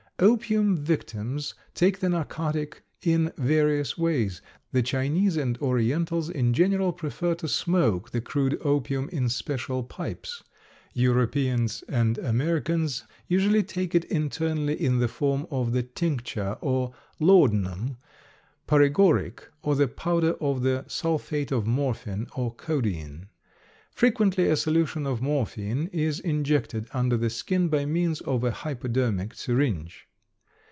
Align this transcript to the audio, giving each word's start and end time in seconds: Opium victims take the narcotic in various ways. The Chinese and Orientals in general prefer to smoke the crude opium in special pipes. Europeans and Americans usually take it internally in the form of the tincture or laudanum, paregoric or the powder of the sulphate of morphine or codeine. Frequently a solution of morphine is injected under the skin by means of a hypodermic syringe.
Opium 0.23 0.77
victims 0.77 1.55
take 1.73 1.99
the 1.99 2.07
narcotic 2.09 2.83
in 3.01 3.33
various 3.37 3.97
ways. 3.97 4.39
The 4.71 4.83
Chinese 4.83 5.35
and 5.35 5.57
Orientals 5.57 6.29
in 6.29 6.53
general 6.53 6.93
prefer 6.93 7.33
to 7.33 7.47
smoke 7.47 8.11
the 8.11 8.21
crude 8.21 8.59
opium 8.63 9.09
in 9.09 9.29
special 9.29 9.81
pipes. 9.81 10.43
Europeans 10.93 11.83
and 11.89 12.19
Americans 12.19 13.03
usually 13.27 13.63
take 13.63 13.95
it 13.95 14.05
internally 14.11 14.79
in 14.79 14.99
the 14.99 15.07
form 15.07 15.47
of 15.49 15.71
the 15.73 15.81
tincture 15.81 16.55
or 16.61 16.93
laudanum, 17.19 17.97
paregoric 18.67 19.47
or 19.63 19.75
the 19.75 19.87
powder 19.87 20.33
of 20.33 20.61
the 20.61 20.85
sulphate 20.87 21.51
of 21.51 21.65
morphine 21.65 22.27
or 22.35 22.53
codeine. 22.53 23.25
Frequently 23.89 24.47
a 24.49 24.55
solution 24.55 25.07
of 25.07 25.19
morphine 25.19 25.87
is 25.91 26.19
injected 26.19 26.85
under 26.93 27.17
the 27.17 27.31
skin 27.31 27.69
by 27.69 27.85
means 27.87 28.21
of 28.21 28.43
a 28.43 28.51
hypodermic 28.51 29.33
syringe. 29.33 30.05